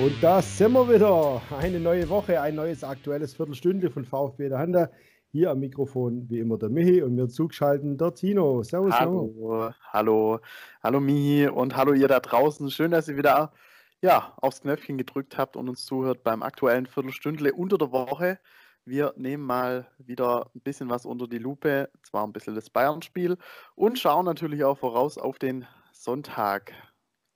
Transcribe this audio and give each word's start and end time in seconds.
Und 0.00 0.22
da 0.22 0.40
sind 0.40 0.74
wir 0.74 0.88
wieder. 0.88 1.42
Eine 1.58 1.80
neue 1.80 2.08
Woche, 2.08 2.40
ein 2.40 2.54
neues 2.54 2.84
aktuelles 2.84 3.34
Viertelstunde 3.34 3.90
von 3.90 4.04
VfB 4.04 4.48
der 4.48 4.60
Handa. 4.60 4.90
Hier 5.32 5.50
am 5.50 5.58
Mikrofon 5.58 6.30
wie 6.30 6.38
immer 6.38 6.56
der 6.56 6.68
Michi 6.68 7.02
und 7.02 7.16
mir 7.16 7.26
zugeschaltet 7.26 8.00
der 8.00 8.14
Tino. 8.14 8.62
Servus. 8.62 8.92
Hallo, 8.92 9.72
hallo, 9.92 10.38
hallo 10.84 11.00
Michi 11.00 11.48
und 11.48 11.76
hallo 11.76 11.94
ihr 11.94 12.06
da 12.06 12.20
draußen. 12.20 12.70
Schön, 12.70 12.92
dass 12.92 13.08
ihr 13.08 13.16
wieder 13.16 13.52
ja, 14.00 14.34
aufs 14.36 14.60
Knöpfchen 14.60 14.98
gedrückt 14.98 15.36
habt 15.36 15.56
und 15.56 15.68
uns 15.68 15.84
zuhört 15.84 16.22
beim 16.22 16.44
aktuellen 16.44 16.86
Viertelstündle 16.86 17.52
unter 17.52 17.76
der 17.76 17.90
Woche. 17.90 18.38
Wir 18.84 19.14
nehmen 19.16 19.42
mal 19.42 19.88
wieder 19.98 20.48
ein 20.54 20.60
bisschen 20.60 20.90
was 20.90 21.06
unter 21.06 21.26
die 21.26 21.38
Lupe, 21.38 21.90
zwar 22.04 22.24
ein 22.24 22.32
bisschen 22.32 22.54
das 22.54 22.70
Bayern-Spiel 22.70 23.36
und 23.74 23.98
schauen 23.98 24.26
natürlich 24.26 24.62
auch 24.62 24.78
voraus 24.78 25.18
auf 25.18 25.40
den 25.40 25.66
Sonntag 25.90 26.72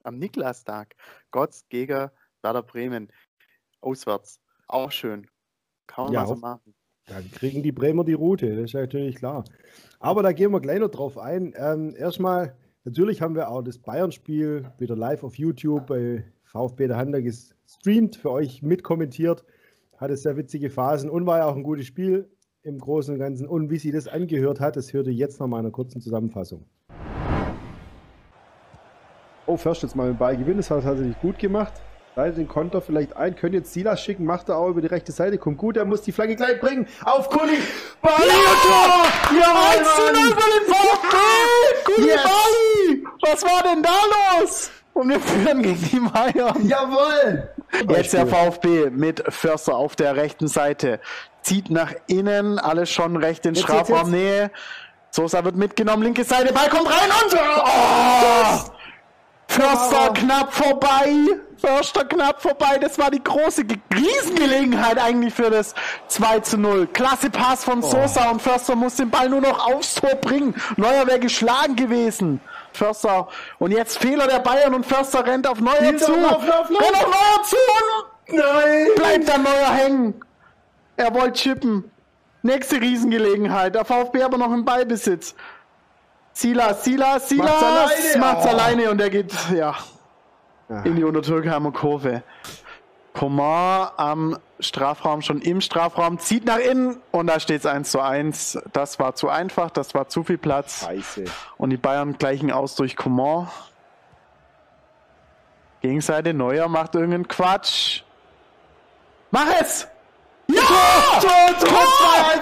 am 0.04 0.20
Niklastag. 0.20 0.94
Gotts 1.32 1.68
gegen 1.68 2.08
Werder 2.42 2.62
Bremen. 2.62 3.08
Auswärts. 3.80 4.40
Auch 4.68 4.90
schön. 4.90 5.26
Kann 5.86 6.06
man 6.06 6.14
ja, 6.14 6.26
so 6.26 6.36
machen. 6.36 6.74
Dann 7.06 7.30
kriegen 7.32 7.62
die 7.62 7.72
Bremer 7.72 8.04
die 8.04 8.12
Route, 8.12 8.54
das 8.54 8.66
ist 8.66 8.74
natürlich 8.74 9.16
klar. 9.16 9.44
Aber 9.98 10.22
da 10.22 10.32
gehen 10.32 10.52
wir 10.52 10.60
gleich 10.60 10.78
noch 10.78 10.90
drauf 10.90 11.18
ein. 11.18 11.52
Ähm, 11.56 11.94
erstmal, 11.96 12.56
natürlich 12.84 13.20
haben 13.20 13.34
wir 13.34 13.48
auch 13.48 13.62
das 13.62 13.78
Bayern-Spiel 13.78 14.70
wieder 14.78 14.96
live 14.96 15.24
auf 15.24 15.36
YouTube 15.36 15.86
bei 15.86 16.24
VfB 16.44 16.86
der 16.88 16.96
Hand 16.96 17.12
gestreamt, 17.12 18.16
für 18.16 18.30
euch 18.30 18.62
mitkommentiert. 18.62 19.44
Hatte 19.96 20.16
sehr 20.16 20.36
witzige 20.36 20.70
Phasen 20.70 21.10
und 21.10 21.26
war 21.26 21.38
ja 21.38 21.46
auch 21.46 21.56
ein 21.56 21.62
gutes 21.62 21.86
Spiel 21.86 22.30
im 22.62 22.78
Großen 22.78 23.14
und 23.14 23.20
Ganzen. 23.20 23.48
Und 23.48 23.70
wie 23.70 23.78
sie 23.78 23.90
das 23.90 24.06
angehört 24.06 24.60
hat, 24.60 24.76
das 24.76 24.92
hörte 24.92 25.10
jetzt 25.10 25.40
noch 25.40 25.48
mal 25.48 25.58
in 25.58 25.66
einer 25.66 25.72
kurzen 25.72 26.00
Zusammenfassung. 26.00 26.66
Oh, 29.46 29.56
Först 29.56 29.82
jetzt 29.82 29.96
mal 29.96 30.08
den 30.08 30.18
Ball 30.18 30.36
gewinnen, 30.36 30.58
das 30.58 30.70
hat 30.70 30.78
er 30.78 30.84
tatsächlich 30.84 31.18
gut 31.20 31.38
gemacht. 31.38 31.72
Leitet 32.14 32.36
den 32.36 32.48
Konter 32.48 32.82
vielleicht 32.82 33.16
ein, 33.16 33.34
könnt 33.36 33.54
jetzt 33.54 33.72
Silas 33.72 34.02
schicken, 34.02 34.26
macht 34.26 34.50
er 34.50 34.58
auch 34.58 34.68
über 34.68 34.82
die 34.82 34.86
rechte 34.86 35.12
Seite, 35.12 35.38
kommt 35.38 35.56
gut, 35.56 35.78
er 35.78 35.86
muss 35.86 36.02
die 36.02 36.12
Flagge 36.12 36.36
gleich 36.36 36.60
bringen. 36.60 36.86
Auf 37.04 37.30
Kuli! 37.30 37.56
Bali 38.02 38.28
ja! 38.28 39.40
Ja, 39.40 39.54
1 39.78 39.94
zu 39.94 40.02
0 40.02 40.14
für 40.14 40.50
den 40.50 40.74
VfB! 40.74 42.06
Yes. 42.06 42.22
Bali! 42.22 43.04
Was 43.22 43.42
war 43.42 43.62
denn 43.62 43.82
da 43.82 43.94
los? 44.42 44.70
Und 44.92 45.08
wir 45.08 45.20
führen 45.20 45.62
gegen 45.62 45.88
die 45.90 46.00
Bayern. 46.00 46.68
Jawohl! 46.68 47.48
Jetzt 47.88 48.12
der 48.12 48.26
VfB 48.26 48.90
mit 48.90 49.24
Förster 49.32 49.74
auf 49.74 49.96
der 49.96 50.14
rechten 50.14 50.48
Seite. 50.48 51.00
Zieht 51.40 51.70
nach 51.70 51.94
innen, 52.08 52.58
alles 52.58 52.90
schon 52.90 53.16
recht 53.16 53.46
in 53.46 53.54
Strafraumnähe. 53.54 54.50
Sosa 55.10 55.42
wird 55.44 55.56
mitgenommen, 55.56 56.02
linke 56.02 56.24
Seite, 56.24 56.52
Ball 56.52 56.68
kommt 56.68 56.90
rein 56.90 57.10
und... 57.24 57.38
Oh! 57.64 58.72
Förster 59.48 60.10
oh. 60.10 60.12
knapp 60.12 60.52
vorbei. 60.52 61.08
Förster 61.62 62.04
knapp 62.04 62.42
vorbei. 62.42 62.78
Das 62.80 62.98
war 62.98 63.10
die 63.10 63.22
große 63.22 63.62
Riesengelegenheit 63.94 64.98
eigentlich 64.98 65.32
für 65.32 65.48
das 65.48 65.74
2 66.08 66.40
zu 66.40 66.58
0. 66.58 66.88
Klasse 66.88 67.30
Pass 67.30 67.64
von 67.64 67.82
Sosa 67.82 68.26
oh. 68.26 68.32
und 68.32 68.42
Förster 68.42 68.74
muss 68.74 68.96
den 68.96 69.10
Ball 69.10 69.28
nur 69.28 69.40
noch 69.40 69.66
aufs 69.66 69.94
Tor 69.94 70.16
bringen. 70.16 70.56
Neuer 70.76 71.06
wäre 71.06 71.20
geschlagen 71.20 71.76
gewesen. 71.76 72.40
Förster. 72.72 73.28
Und 73.60 73.70
jetzt 73.70 73.98
Fehler 73.98 74.26
der 74.26 74.40
Bayern 74.40 74.74
und 74.74 74.84
Förster 74.84 75.24
rennt 75.24 75.46
auf 75.46 75.60
Neuer 75.60 75.80
Hier 75.80 75.98
zu. 75.98 76.12
Lauf, 76.12 76.44
lauf, 76.46 76.68
lauf. 76.68 76.82
Rennt 76.82 76.96
auf 76.96 77.06
Neuer 77.06 77.42
zu. 77.44 77.56
Nein. 78.28 78.86
Bleibt 78.96 79.28
dann 79.28 79.42
Neuer 79.44 79.70
hängen. 79.70 80.20
Er 80.96 81.14
wollte 81.14 81.40
chippen. 81.40 81.90
Nächste 82.42 82.80
Riesengelegenheit. 82.80 83.76
Der 83.76 83.84
VfB 83.84 84.24
aber 84.24 84.36
noch 84.36 84.52
im 84.52 84.64
Ballbesitz. 84.64 85.36
Silas, 86.32 86.84
Silas, 86.84 87.28
Silas 87.28 87.46
macht's 87.46 87.62
alleine, 87.62 88.18
macht's 88.18 88.46
oh. 88.46 88.48
alleine 88.48 88.90
und 88.90 89.00
er 89.00 89.10
geht 89.10 89.32
ja, 89.54 89.76
ja. 90.68 90.82
in 90.82 90.96
die 90.96 91.04
Untertürkheimer 91.04 91.72
Kurve. 91.72 92.22
Komar 93.14 93.92
am 93.98 94.38
Strafraum, 94.58 95.20
schon 95.20 95.42
im 95.42 95.60
Strafraum, 95.60 96.18
zieht 96.18 96.46
nach 96.46 96.58
innen 96.58 97.02
und 97.10 97.26
da 97.26 97.40
steht 97.40 97.60
es 97.60 97.66
1 97.66 97.90
zu 97.90 98.00
1. 98.00 98.58
Das 98.72 98.98
war 98.98 99.14
zu 99.14 99.28
einfach, 99.28 99.70
das 99.70 99.94
war 99.94 100.08
zu 100.08 100.24
viel 100.24 100.38
Platz. 100.38 100.84
Scheiße. 100.84 101.24
Und 101.58 101.70
die 101.70 101.76
Bayern 101.76 102.16
gleichen 102.16 102.50
aus 102.50 102.74
durch 102.74 102.96
Coman. 102.96 103.48
Gegenseite, 105.82 106.32
Neuer 106.32 106.68
macht 106.68 106.94
irgendeinen 106.94 107.28
Quatsch. 107.28 108.02
Mach 109.30 109.46
es! 109.60 109.88
Ja! 110.46 110.60
Tor, 111.20 111.58
Tor, 111.58 111.68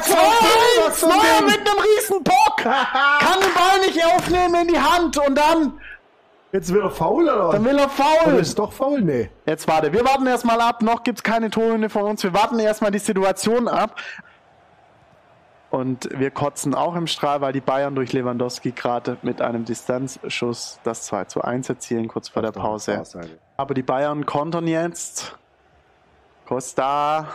Tor, 0.06 0.90
2-1! 0.90 1.06
Neuer 1.06 1.42
mit 1.46 1.60
einem 1.60 1.78
riesen 1.78 2.22
Bock! 2.22 2.56
Kann 2.56 3.40
den 3.40 3.54
Ball 3.54 3.80
nicht 3.86 4.04
aufnehmen 4.04 4.54
in 4.62 4.68
die 4.68 4.80
Hand 4.80 5.16
und 5.18 5.34
dann... 5.36 5.80
Jetzt 6.52 6.74
will 6.74 6.80
er 6.80 6.90
faul, 6.90 7.24
oder? 7.24 7.52
Dann 7.52 7.64
will 7.64 7.78
er 7.78 7.88
faul. 7.88 8.32
Oder 8.32 8.38
ist 8.38 8.58
doch 8.58 8.72
faul, 8.72 9.00
nee. 9.02 9.30
Jetzt 9.46 9.68
warte, 9.68 9.92
wir 9.92 10.04
warten 10.04 10.26
erstmal 10.26 10.60
ab. 10.60 10.82
Noch 10.82 11.04
gibt's 11.04 11.22
keine 11.22 11.50
Torhymne 11.50 11.88
von 11.88 12.02
uns. 12.02 12.24
Wir 12.24 12.34
warten 12.34 12.58
erstmal 12.58 12.90
die 12.90 12.98
Situation 12.98 13.68
ab. 13.68 13.96
Und 15.70 16.08
wir 16.18 16.32
kotzen 16.32 16.74
auch 16.74 16.96
im 16.96 17.06
Strahl, 17.06 17.40
weil 17.40 17.52
die 17.52 17.60
Bayern 17.60 17.94
durch 17.94 18.12
Lewandowski 18.12 18.72
gerade 18.72 19.18
mit 19.22 19.40
einem 19.40 19.64
Distanzschuss 19.64 20.80
das 20.82 21.02
2 21.06 21.26
zu 21.26 21.42
1 21.42 21.68
erzielen, 21.68 22.08
kurz 22.08 22.28
vor 22.28 22.42
der 22.42 22.50
Pause. 22.50 23.00
Aber 23.56 23.74
die 23.74 23.84
Bayern 23.84 24.26
kontern 24.26 24.66
jetzt. 24.66 25.38
Costa 26.46 27.28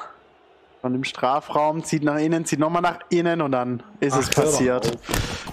von 0.86 0.94
dem 0.94 1.04
Strafraum, 1.04 1.84
zieht 1.84 2.04
nach 2.04 2.20
innen, 2.20 2.46
zieht 2.46 2.60
nochmal 2.60 2.84
nach 2.84 3.00
innen 3.10 3.42
und 3.42 3.54
dann 3.54 3.82
ist 4.02 4.14
Ach, 4.14 4.20
es 4.20 4.30
passiert. 4.30 5.00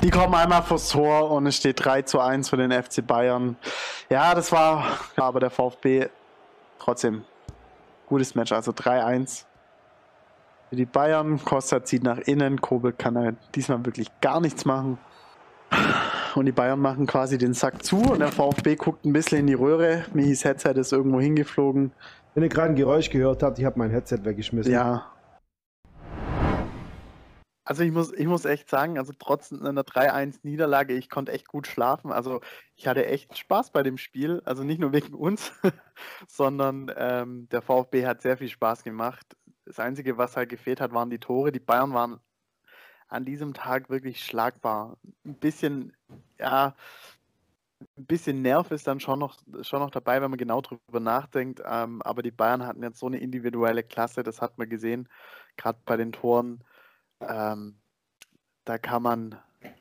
Die 0.02 0.10
kommen 0.10 0.34
einmal 0.34 0.62
vors 0.62 0.90
Tor 0.90 1.30
und 1.30 1.46
es 1.46 1.56
steht 1.56 1.82
3 1.82 2.02
zu 2.02 2.20
1 2.20 2.50
für 2.50 2.58
den 2.58 2.70
FC 2.70 3.06
Bayern. 3.06 3.56
Ja, 4.10 4.34
das 4.34 4.52
war 4.52 4.84
aber 5.16 5.40
der 5.40 5.48
VfB 5.48 6.08
trotzdem 6.78 7.24
gutes 8.08 8.34
Match, 8.34 8.52
also 8.52 8.72
3-1 8.72 9.44
für 10.68 10.76
die 10.76 10.84
Bayern. 10.84 11.42
Costa 11.42 11.82
zieht 11.82 12.02
nach 12.02 12.18
innen, 12.18 12.60
Kobel 12.60 12.92
kann 12.92 13.16
halt 13.16 13.36
diesmal 13.54 13.82
wirklich 13.86 14.08
gar 14.20 14.38
nichts 14.38 14.66
machen. 14.66 14.98
Und 16.34 16.44
die 16.44 16.52
Bayern 16.52 16.78
machen 16.78 17.06
quasi 17.06 17.38
den 17.38 17.54
Sack 17.54 17.82
zu 17.82 18.02
und 18.02 18.18
der 18.18 18.32
VfB 18.32 18.76
guckt 18.76 19.06
ein 19.06 19.14
bisschen 19.14 19.38
in 19.38 19.46
die 19.46 19.54
Röhre. 19.54 20.04
Michis 20.12 20.44
Headset 20.44 20.72
ist 20.72 20.92
irgendwo 20.92 21.22
hingeflogen. 21.22 21.92
Wenn 22.34 22.42
ihr 22.42 22.50
gerade 22.50 22.68
ein 22.68 22.76
Geräusch 22.76 23.08
gehört 23.08 23.42
habt, 23.42 23.58
ich 23.58 23.64
habe 23.64 23.78
mein 23.78 23.90
Headset 23.90 24.18
weggeschmissen. 24.24 24.70
Ja, 24.70 25.06
also 27.72 27.84
ich 27.84 27.92
muss, 27.92 28.12
ich 28.12 28.26
muss 28.26 28.44
echt 28.44 28.68
sagen, 28.68 28.98
also 28.98 29.14
trotz 29.18 29.50
einer 29.50 29.82
3-1-Niederlage, 29.82 30.92
ich 30.92 31.08
konnte 31.08 31.32
echt 31.32 31.48
gut 31.48 31.66
schlafen. 31.66 32.12
Also 32.12 32.42
ich 32.76 32.86
hatte 32.86 33.06
echt 33.06 33.38
Spaß 33.38 33.70
bei 33.70 33.82
dem 33.82 33.96
Spiel. 33.96 34.42
Also 34.44 34.62
nicht 34.62 34.78
nur 34.78 34.92
wegen 34.92 35.14
uns, 35.14 35.52
sondern 36.28 36.92
ähm, 36.94 37.48
der 37.48 37.62
VfB 37.62 38.04
hat 38.04 38.20
sehr 38.20 38.36
viel 38.36 38.50
Spaß 38.50 38.84
gemacht. 38.84 39.38
Das 39.64 39.78
Einzige, 39.78 40.18
was 40.18 40.36
halt 40.36 40.50
gefehlt 40.50 40.82
hat, 40.82 40.92
waren 40.92 41.08
die 41.08 41.18
Tore. 41.18 41.50
Die 41.50 41.60
Bayern 41.60 41.94
waren 41.94 42.20
an 43.08 43.24
diesem 43.24 43.54
Tag 43.54 43.88
wirklich 43.88 44.22
schlagbar. 44.22 44.98
Ein 45.24 45.36
bisschen, 45.36 45.96
ja, 46.38 46.74
ein 47.96 48.04
bisschen 48.04 48.42
Nerv 48.42 48.70
ist 48.70 48.86
dann 48.86 49.00
schon 49.00 49.18
noch, 49.18 49.38
schon 49.62 49.80
noch 49.80 49.90
dabei, 49.90 50.20
wenn 50.20 50.30
man 50.30 50.38
genau 50.38 50.60
drüber 50.60 51.00
nachdenkt. 51.00 51.62
Ähm, 51.64 52.02
aber 52.02 52.20
die 52.20 52.32
Bayern 52.32 52.66
hatten 52.66 52.82
jetzt 52.82 52.98
so 52.98 53.06
eine 53.06 53.18
individuelle 53.18 53.82
Klasse, 53.82 54.22
das 54.22 54.42
hat 54.42 54.58
man 54.58 54.68
gesehen, 54.68 55.08
gerade 55.56 55.78
bei 55.86 55.96
den 55.96 56.12
Toren. 56.12 56.62
Ähm, 57.28 57.76
da 58.64 58.78
kann 58.78 59.02
man 59.02 59.38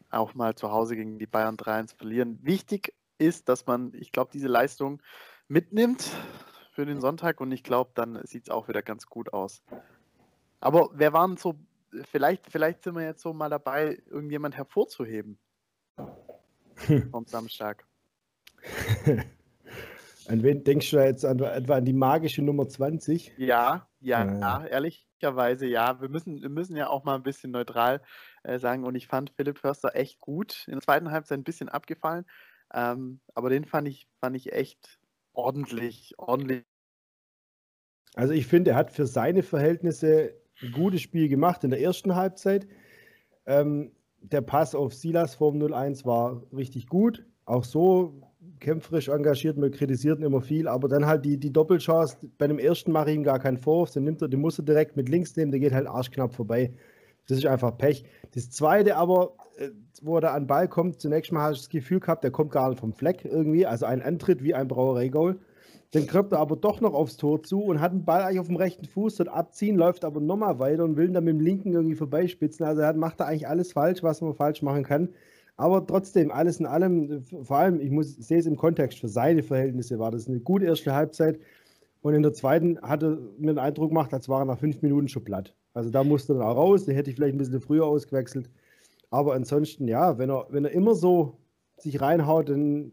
auch 0.09 0.33
mal 0.33 0.55
zu 0.55 0.71
Hause 0.71 0.95
gegen 0.95 1.19
die 1.19 1.27
Bayern 1.27 1.57
3-1 1.57 1.95
verlieren. 1.95 2.39
Wichtig 2.41 2.93
ist, 3.17 3.49
dass 3.49 3.65
man, 3.65 3.93
ich 3.93 4.11
glaube, 4.11 4.31
diese 4.33 4.47
Leistung 4.47 5.01
mitnimmt 5.47 6.09
für 6.71 6.85
den 6.85 6.99
Sonntag 6.99 7.41
und 7.41 7.51
ich 7.51 7.63
glaube, 7.63 7.91
dann 7.93 8.19
sieht 8.25 8.43
es 8.43 8.49
auch 8.49 8.67
wieder 8.67 8.81
ganz 8.81 9.05
gut 9.05 9.33
aus. 9.33 9.61
Aber 10.59 10.89
wer 10.93 11.13
waren 11.13 11.37
so, 11.37 11.55
vielleicht, 12.09 12.47
vielleicht 12.51 12.83
sind 12.83 12.95
wir 12.95 13.03
jetzt 13.03 13.21
so 13.21 13.33
mal 13.33 13.49
dabei, 13.49 14.01
irgendjemand 14.09 14.55
hervorzuheben 14.57 15.39
vom 17.11 17.25
Samstag. 17.25 17.85
An 20.27 20.43
wen 20.43 20.63
denkst 20.63 20.91
du 20.91 20.97
jetzt 21.03 21.25
an, 21.25 21.39
etwa 21.39 21.75
an 21.75 21.85
die 21.85 21.93
magische 21.93 22.41
Nummer 22.41 22.67
20? 22.67 23.33
Ja, 23.37 23.89
ja, 23.99 24.23
äh. 24.23 24.39
ja, 24.39 24.65
ehrlicherweise 25.21 25.67
ja. 25.67 26.01
Wir 26.01 26.09
müssen, 26.09 26.41
wir 26.41 26.49
müssen 26.49 26.75
ja 26.75 26.89
auch 26.89 27.03
mal 27.03 27.15
ein 27.15 27.23
bisschen 27.23 27.51
neutral 27.51 28.01
äh, 28.43 28.59
sagen. 28.59 28.83
Und 28.83 28.95
ich 28.95 29.07
fand 29.07 29.31
Philipp 29.35 29.57
Förster 29.57 29.95
echt 29.95 30.19
gut. 30.19 30.65
In 30.67 30.73
der 30.73 30.81
zweiten 30.81 31.11
Halbzeit 31.11 31.39
ein 31.39 31.43
bisschen 31.43 31.69
abgefallen. 31.69 32.25
Ähm, 32.73 33.19
aber 33.33 33.49
den 33.49 33.65
fand 33.65 33.87
ich, 33.87 34.07
fand 34.19 34.35
ich 34.35 34.53
echt 34.53 34.99
ordentlich, 35.33 36.13
ordentlich. 36.17 36.63
Also 38.15 38.33
ich 38.33 38.47
finde, 38.47 38.71
er 38.71 38.77
hat 38.77 38.91
für 38.91 39.05
seine 39.05 39.43
Verhältnisse 39.43 40.35
ein 40.61 40.71
gutes 40.71 41.01
Spiel 41.01 41.29
gemacht 41.29 41.63
in 41.63 41.69
der 41.69 41.81
ersten 41.81 42.15
Halbzeit. 42.15 42.67
Ähm, 43.45 43.91
der 44.17 44.41
Pass 44.41 44.75
auf 44.75 44.93
Silas 44.93 45.35
Form 45.35 45.61
01 45.61 46.05
war 46.05 46.43
richtig 46.53 46.87
gut. 46.87 47.25
Auch 47.45 47.63
so 47.63 48.21
kämpferisch 48.59 49.09
engagiert, 49.09 49.57
man 49.57 49.71
kritisiert 49.71 50.19
ihn 50.19 50.25
immer 50.25 50.41
viel, 50.41 50.67
aber 50.67 50.87
dann 50.87 51.05
halt 51.05 51.25
die, 51.25 51.37
die 51.37 51.51
Doppelchance, 51.51 52.17
bei 52.37 52.47
dem 52.47 52.59
ersten 52.59 52.91
mache 52.91 53.11
ich 53.11 53.17
ihm 53.17 53.23
gar 53.23 53.39
keinen 53.39 53.57
Vorwurf, 53.57 53.91
den, 53.91 54.03
nimmt 54.03 54.21
er, 54.21 54.27
den 54.27 54.39
muss 54.39 54.57
er 54.57 54.65
direkt 54.65 54.95
mit 54.97 55.09
links 55.09 55.35
nehmen, 55.35 55.51
der 55.51 55.59
geht 55.59 55.73
halt 55.73 55.87
arschknapp 55.87 56.33
vorbei. 56.33 56.73
Das 57.27 57.37
ist 57.37 57.45
einfach 57.45 57.77
Pech. 57.77 58.03
Das 58.33 58.49
zweite 58.49 58.97
aber, 58.97 59.33
äh, 59.57 59.69
wo 60.01 60.15
er 60.15 60.21
da 60.21 60.33
an 60.33 60.43
den 60.43 60.47
Ball 60.47 60.67
kommt, 60.67 60.99
zunächst 60.99 61.31
mal 61.31 61.41
habe 61.41 61.53
ich 61.53 61.59
das 61.59 61.69
Gefühl 61.69 61.99
gehabt, 61.99 62.23
der 62.23 62.31
kommt 62.31 62.51
gar 62.51 62.69
nicht 62.69 62.79
vom 62.79 62.93
Fleck 62.93 63.25
irgendwie, 63.25 63.65
also 63.65 63.85
ein 63.85 64.01
Antritt 64.01 64.43
wie 64.43 64.55
ein 64.55 64.67
Brauerei-Goal. 64.67 65.39
Dann 65.91 66.07
kriegt 66.07 66.31
er 66.31 66.39
aber 66.39 66.55
doch 66.55 66.79
noch 66.79 66.93
aufs 66.93 67.17
Tor 67.17 67.43
zu 67.43 67.63
und 67.63 67.81
hat 67.81 67.91
den 67.91 68.05
Ball 68.05 68.21
eigentlich 68.21 68.39
auf 68.39 68.47
dem 68.47 68.55
rechten 68.55 68.85
Fuß, 68.85 69.17
dort 69.17 69.29
abziehen, 69.29 69.75
läuft 69.75 70.05
aber 70.05 70.21
nochmal 70.21 70.57
weiter 70.57 70.85
und 70.85 70.95
will 70.95 71.09
dann 71.09 71.25
mit 71.25 71.33
dem 71.33 71.41
linken 71.41 71.73
irgendwie 71.73 71.95
vorbeispitzen. 71.95 72.65
Also 72.65 72.81
er 72.81 72.93
macht 72.93 73.19
da 73.19 73.25
eigentlich 73.25 73.47
alles 73.47 73.73
falsch, 73.73 74.01
was 74.01 74.21
man 74.21 74.33
falsch 74.33 74.61
machen 74.61 74.83
kann. 74.83 75.09
Aber 75.61 75.85
trotzdem, 75.85 76.31
alles 76.31 76.59
in 76.59 76.65
allem, 76.65 77.21
vor 77.21 77.57
allem, 77.57 77.79
ich 77.79 77.91
muss, 77.91 78.15
sehe 78.15 78.39
es 78.39 78.47
im 78.47 78.55
Kontext, 78.55 78.97
für 78.97 79.07
seine 79.07 79.43
Verhältnisse 79.43 79.99
war 79.99 80.09
das 80.09 80.27
eine 80.27 80.39
gute 80.39 80.65
erste 80.65 80.95
Halbzeit. 80.95 81.39
Und 82.01 82.15
in 82.15 82.23
der 82.23 82.33
zweiten 82.33 82.81
hatte 82.81 83.19
mir 83.37 83.53
den 83.53 83.59
Eindruck 83.59 83.89
gemacht, 83.89 84.11
als 84.11 84.27
war 84.27 84.41
er 84.41 84.45
nach 84.45 84.57
fünf 84.57 84.81
Minuten 84.81 85.07
schon 85.07 85.23
platt. 85.23 85.53
Also 85.75 85.91
da 85.91 86.03
musste 86.03 86.33
er 86.33 86.39
dann 86.39 86.47
auch 86.47 86.55
raus, 86.57 86.85
den 86.85 86.95
hätte 86.95 87.11
ich 87.11 87.15
vielleicht 87.15 87.35
ein 87.35 87.37
bisschen 87.37 87.61
früher 87.61 87.85
ausgewechselt. 87.85 88.49
Aber 89.11 89.35
ansonsten, 89.35 89.87
ja, 89.87 90.17
wenn 90.17 90.31
er, 90.31 90.47
wenn 90.49 90.65
er 90.65 90.71
immer 90.71 90.95
so 90.95 91.37
sich 91.77 92.01
reinhaut, 92.01 92.49
dann 92.49 92.91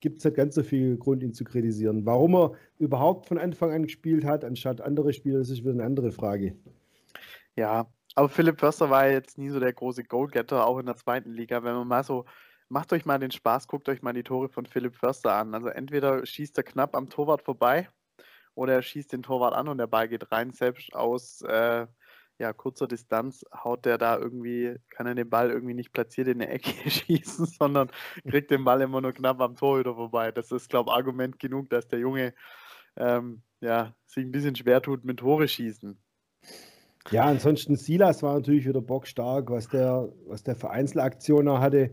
gibt 0.00 0.18
es 0.18 0.24
nicht 0.26 0.36
ganz 0.36 0.54
so 0.54 0.62
viel 0.62 0.98
Grund, 0.98 1.22
ihn 1.22 1.32
zu 1.32 1.44
kritisieren. 1.44 2.04
Warum 2.04 2.34
er 2.34 2.52
überhaupt 2.78 3.24
von 3.24 3.38
Anfang 3.38 3.70
an 3.70 3.84
gespielt 3.84 4.26
hat, 4.26 4.44
anstatt 4.44 4.82
andere 4.82 5.14
Spieler, 5.14 5.38
das 5.38 5.48
ist 5.48 5.60
wieder 5.60 5.70
eine 5.70 5.84
andere 5.84 6.12
Frage. 6.12 6.56
Ja, 7.56 7.86
aber 8.14 8.28
Philipp 8.28 8.60
Förster 8.60 8.90
war 8.90 9.08
jetzt 9.08 9.38
nie 9.38 9.50
so 9.50 9.60
der 9.60 9.72
große 9.72 10.04
Goalgetter, 10.04 10.66
auch 10.66 10.78
in 10.78 10.86
der 10.86 10.96
zweiten 10.96 11.32
Liga. 11.32 11.62
Wenn 11.64 11.74
man 11.74 11.88
mal 11.88 12.04
so, 12.04 12.24
macht 12.68 12.92
euch 12.92 13.04
mal 13.04 13.18
den 13.18 13.30
Spaß, 13.30 13.68
guckt 13.68 13.88
euch 13.88 14.02
mal 14.02 14.12
die 14.12 14.22
Tore 14.22 14.48
von 14.48 14.66
Philipp 14.66 14.96
Förster 14.96 15.34
an. 15.34 15.54
Also 15.54 15.68
entweder 15.68 16.24
schießt 16.26 16.56
er 16.58 16.64
knapp 16.64 16.94
am 16.96 17.08
Torwart 17.10 17.42
vorbei 17.42 17.88
oder 18.54 18.74
er 18.74 18.82
schießt 18.82 19.12
den 19.12 19.22
Torwart 19.22 19.54
an 19.54 19.68
und 19.68 19.78
der 19.78 19.86
Ball 19.86 20.08
geht 20.08 20.32
rein. 20.32 20.52
Selbst 20.52 20.94
aus 20.94 21.42
äh, 21.42 21.86
ja, 22.38 22.52
kurzer 22.52 22.88
Distanz 22.88 23.44
haut 23.54 23.84
der 23.84 23.98
da 23.98 24.18
irgendwie, 24.18 24.76
kann 24.90 25.06
er 25.06 25.14
den 25.14 25.30
Ball 25.30 25.50
irgendwie 25.50 25.74
nicht 25.74 25.92
platziert 25.92 26.28
in 26.28 26.40
der 26.40 26.52
Ecke 26.52 26.70
schießen, 26.90 27.46
sondern 27.46 27.90
kriegt 28.28 28.50
den 28.50 28.64
Ball 28.64 28.80
immer 28.82 29.00
nur 29.00 29.12
knapp 29.12 29.40
am 29.40 29.56
Torhüter 29.56 29.94
vorbei. 29.94 30.32
Das 30.32 30.50
ist, 30.50 30.68
glaube 30.68 30.90
ich, 30.90 30.96
Argument 30.96 31.38
genug, 31.38 31.70
dass 31.70 31.88
der 31.88 32.00
Junge 32.00 32.34
ähm, 32.96 33.42
ja, 33.60 33.94
sich 34.06 34.24
ein 34.24 34.32
bisschen 34.32 34.56
schwer 34.56 34.82
tut 34.82 35.04
mit 35.04 35.18
Tore 35.20 35.48
schießen. 35.48 36.01
Ja, 37.10 37.24
ansonsten 37.24 37.76
Silas 37.76 38.22
war 38.22 38.34
natürlich 38.34 38.66
wieder 38.66 38.80
bockstark, 38.80 39.50
was 39.50 39.68
der, 39.68 40.08
was 40.26 40.42
der 40.42 40.54
für 40.54 40.70
Einzelaktionen 40.70 41.58
hatte. 41.58 41.90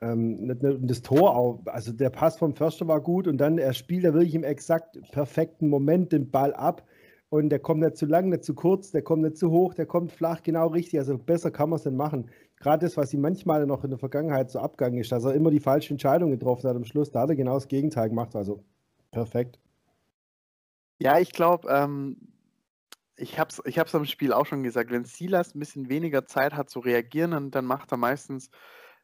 Ähm, 0.00 0.58
das 0.58 1.02
Tor 1.02 1.36
auch, 1.36 1.60
also 1.66 1.92
der 1.92 2.10
Pass 2.10 2.36
vom 2.36 2.54
Förster 2.54 2.88
war 2.88 3.00
gut 3.00 3.28
und 3.28 3.38
dann 3.38 3.58
er 3.58 3.72
spielt 3.72 4.04
er 4.04 4.14
wirklich 4.14 4.34
im 4.34 4.42
exakt 4.42 4.98
perfekten 5.12 5.68
Moment 5.68 6.12
den 6.12 6.30
Ball 6.30 6.52
ab 6.54 6.84
und 7.28 7.50
der 7.50 7.60
kommt 7.60 7.80
nicht 7.80 7.96
zu 7.96 8.06
lang, 8.06 8.28
nicht 8.28 8.44
zu 8.44 8.54
kurz, 8.54 8.90
der 8.90 9.02
kommt 9.02 9.22
nicht 9.22 9.38
zu 9.38 9.50
hoch, 9.50 9.74
der 9.74 9.86
kommt 9.86 10.10
flach, 10.12 10.42
genau 10.42 10.66
richtig. 10.66 10.98
Also 10.98 11.16
besser 11.16 11.50
kann 11.50 11.70
man 11.70 11.78
es 11.78 11.84
denn 11.84 11.96
machen. 11.96 12.30
Gerade 12.56 12.84
das, 12.84 12.96
was 12.96 13.14
ihm 13.14 13.20
manchmal 13.20 13.64
noch 13.64 13.84
in 13.84 13.90
der 13.90 13.98
Vergangenheit 13.98 14.50
so 14.50 14.58
abgegangen 14.58 14.98
ist, 14.98 15.12
dass 15.12 15.24
er 15.24 15.34
immer 15.34 15.50
die 15.50 15.60
falsche 15.60 15.94
Entscheidung 15.94 16.30
getroffen 16.30 16.68
hat 16.68 16.76
am 16.76 16.84
Schluss, 16.84 17.10
da 17.10 17.22
hat 17.22 17.30
er 17.30 17.36
genau 17.36 17.54
das 17.54 17.68
Gegenteil 17.68 18.08
gemacht. 18.08 18.36
Also 18.36 18.64
perfekt. 19.12 19.58
Ja, 21.00 21.18
ich 21.18 21.32
glaube, 21.32 21.68
ähm, 21.70 22.16
ich 23.16 23.38
habe 23.38 23.50
es 23.50 23.62
ich 23.64 23.78
hab's 23.78 23.94
am 23.94 24.06
Spiel 24.06 24.32
auch 24.32 24.46
schon 24.46 24.62
gesagt, 24.62 24.90
wenn 24.90 25.04
Silas 25.04 25.54
ein 25.54 25.58
bisschen 25.60 25.88
weniger 25.88 26.26
Zeit 26.26 26.54
hat 26.54 26.70
zu 26.70 26.80
reagieren, 26.80 27.50
dann, 27.50 27.64
macht 27.64 27.92
er 27.92 27.98
meistens 27.98 28.50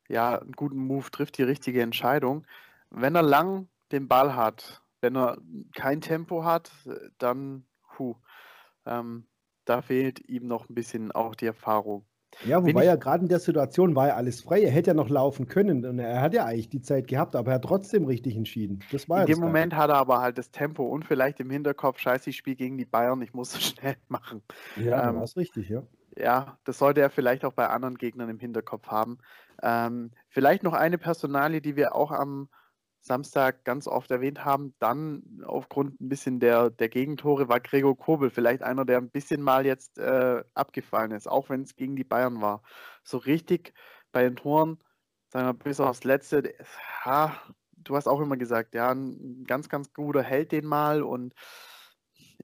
ja, 0.09 0.39
einen 0.39 0.53
guten 0.53 0.79
Move, 0.79 1.11
trifft 1.11 1.39
die 1.39 1.43
richtige 1.43 1.83
Entscheidung. 1.83 2.47
Wenn 2.91 3.15
er 3.15 3.23
lang 3.23 3.69
den 3.93 4.09
Ball 4.09 4.35
hat, 4.37 4.83
wenn 5.01 5.17
er 5.17 5.39
kein 5.75 6.01
Tempo 6.01 6.45
hat, 6.45 6.73
dann, 7.19 7.67
puh, 7.95 8.17
ähm, 8.87 9.27
da 9.65 9.83
fehlt 9.83 10.27
ihm 10.29 10.47
noch 10.47 10.69
ein 10.69 10.75
bisschen 10.75 11.13
auch 11.13 11.35
die 11.35 11.47
Erfahrung. 11.47 12.07
Ja, 12.45 12.63
wobei 12.63 12.85
ja 12.85 12.97
gerade 12.97 13.23
in 13.23 13.29
der 13.29 13.41
Situation 13.41 13.97
war 13.97 14.09
ja 14.09 14.17
alles 14.17 14.43
frei. 14.43 14.63
Er 14.63 14.71
hätte 14.71 14.91
ja 14.91 14.95
noch 14.95 15.09
laufen 15.09 15.49
können 15.49 15.85
und 15.85 15.99
er 15.99 16.21
hat 16.21 16.35
ja 16.35 16.45
eigentlich 16.45 16.69
die 16.69 16.81
Zeit 16.81 17.09
gehabt, 17.09 17.35
aber 17.35 17.51
er 17.51 17.55
hat 17.57 17.65
trotzdem 17.65 18.05
richtig 18.05 18.37
entschieden. 18.37 18.81
Das 18.93 19.09
war 19.09 19.23
in 19.23 19.27
dem 19.27 19.41
Moment 19.41 19.75
hat 19.75 19.91
er 19.91 19.97
aber 19.97 20.21
halt 20.21 20.39
das 20.39 20.51
Tempo 20.51 20.85
und 20.85 21.05
vielleicht 21.05 21.41
im 21.41 21.51
Hinterkopf, 21.51 21.99
scheiße, 21.99 22.31
ich 22.31 22.37
spiele 22.37 22.57
gegen 22.57 22.79
die 22.79 22.85
Bayern, 22.85 23.21
ich 23.23 23.35
muss 23.35 23.55
es 23.55 23.63
schnell 23.69 23.97
machen. 24.09 24.43
Ja, 24.77 25.09
ähm, 25.09 25.17
war 25.17 25.25
es 25.25 25.37
richtig, 25.37 25.69
ja. 25.69 25.83
Ja, 26.17 26.59
das 26.65 26.79
sollte 26.79 27.01
er 27.01 27.11
vielleicht 27.11 27.45
auch 27.45 27.53
bei 27.53 27.69
anderen 27.69 27.97
Gegnern 27.97 28.29
im 28.29 28.39
Hinterkopf 28.39 28.89
haben. 28.89 29.19
Ähm, 29.63 30.13
vielleicht 30.29 30.63
noch 30.63 30.73
eine 30.73 30.99
Personalie, 30.99 31.61
die 31.61 31.77
wir 31.77 31.95
auch 31.95 32.11
am 32.11 32.49
Samstag 33.09 33.65
ganz 33.65 33.89
oft 33.89 34.11
erwähnt 34.11 34.45
haben, 34.45 34.75
dann 34.79 35.43
aufgrund 35.45 36.01
ein 36.01 36.09
bisschen 36.09 36.39
der, 36.41 36.71
der 36.71 36.89
Gegentore 36.89 37.49
war 37.49 37.61
Gregor 37.61 37.97
Kobel 37.97 38.31
vielleicht 38.31 38.63
einer, 38.63 38.85
der 38.85 38.99
ein 38.99 39.11
bisschen 39.11 39.43
mal 39.43 39.67
jetzt 39.67 39.99
äh, 39.99 40.45
abgefallen 40.55 41.11
ist, 41.11 41.29
auch 41.29 41.51
wenn 41.51 41.63
es 41.63 41.75
gegen 41.75 41.97
die 41.97 42.05
Bayern 42.05 42.41
war. 42.41 42.63
So 43.03 43.19
richtig 43.19 43.75
bei 44.13 44.23
den 44.23 44.37
Toren, 44.37 44.79
sagen 45.33 45.49
wir 45.49 45.55
bis 45.55 45.81
aufs 45.81 46.05
Letzte, 46.05 46.55
ha, 47.05 47.37
du 47.77 47.97
hast 47.97 48.07
auch 48.07 48.21
immer 48.21 48.37
gesagt, 48.37 48.75
ja, 48.75 48.91
ein 48.93 49.45
ganz, 49.45 49.69
ganz 49.69 49.93
guter 49.93 50.23
Held 50.23 50.53
den 50.53 50.67
mal 50.67 51.03
und 51.03 51.35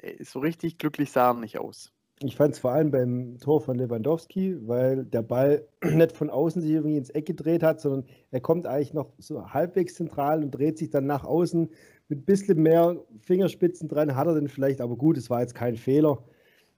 äh, 0.01 0.23
so 0.25 0.41
richtig 0.41 0.79
glücklich 0.79 1.13
sah 1.13 1.31
er 1.31 1.35
nicht 1.35 1.59
aus. 1.59 1.94
Ich 2.27 2.37
fand 2.37 2.55
es 2.55 2.59
vor 2.59 2.73
allem 2.73 2.91
beim 2.91 3.39
Tor 3.39 3.61
von 3.61 3.77
Lewandowski, 3.77 4.57
weil 4.67 5.05
der 5.05 5.23
Ball 5.23 5.67
nicht 5.85 6.13
von 6.13 6.31
außen 6.31 6.63
sich 6.63 6.71
irgendwie 6.71 6.97
ins 6.97 7.11
Eck 7.11 7.27
gedreht 7.27 7.63
hat, 7.63 7.81
sondern 7.81 8.05
er 8.31 8.41
kommt 8.41 8.67
eigentlich 8.67 8.95
noch 8.95 9.13
so 9.19 9.53
halbwegs 9.53 9.95
zentral 9.95 10.43
und 10.43 10.51
dreht 10.51 10.79
sich 10.79 10.91
dann 10.91 11.07
nach 11.07 11.25
außen. 11.25 11.71
Mit 12.09 12.21
ein 12.21 12.25
bisschen 12.25 12.63
mehr 12.63 12.97
Fingerspitzen 13.21 13.89
dran 13.89 14.15
hat 14.15 14.27
er 14.27 14.35
dann 14.35 14.49
vielleicht, 14.49 14.81
aber 14.81 14.97
gut, 14.97 15.17
es 15.17 15.31
war 15.31 15.41
jetzt 15.41 15.55
kein 15.55 15.77
Fehler. 15.77 16.23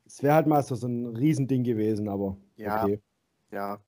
Es 0.04 0.22
wäre 0.22 0.34
halt 0.34 0.46
mal 0.46 0.62
so, 0.62 0.74
so 0.74 0.86
ein 0.86 1.16
Riesending 1.16 1.64
gewesen, 1.64 2.08
aber 2.08 2.36
ja, 2.56 2.84
okay. 2.84 3.00
Ja, 3.50 3.78